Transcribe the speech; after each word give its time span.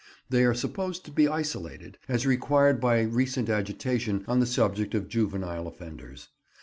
They 0.31 0.43
are 0.45 0.55
supposed 0.55 1.05
to 1.05 1.11
be 1.11 1.27
isolated, 1.27 1.99
as 2.09 2.25
required 2.25 2.81
by 2.81 3.01
recent 3.01 3.49
agitation 3.51 4.25
on 4.27 4.39
the 4.39 4.47
subject 4.47 4.95
of 4.95 5.07
juvenile 5.07 5.67
offenders. 5.67 6.29